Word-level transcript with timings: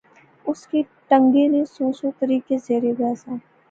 اس 0.47 0.65
کی 0.67 0.81
ٹہنگے 1.07 1.47
نے 1.57 1.63
سو 1.75 1.91
سو 1.99 2.07
طریقے 2.19 2.55
زیر 2.67 2.83
بحث 2.97 3.27
آئے 3.29 3.39